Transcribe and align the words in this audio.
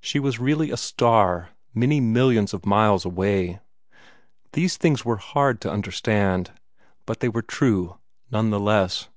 She 0.00 0.20
was 0.20 0.38
really 0.38 0.70
a 0.70 0.76
star, 0.76 1.48
many 1.74 1.98
millions 1.98 2.54
of 2.54 2.64
miles 2.64 3.04
away. 3.04 3.58
These 4.52 4.76
things 4.76 5.04
were 5.04 5.16
hard 5.16 5.60
to 5.62 5.72
understand; 5.72 6.52
but 7.04 7.18
they 7.18 7.28
were 7.28 7.42
true, 7.42 7.98
none 8.30 8.50
the 8.50 8.60
less. 8.60 9.08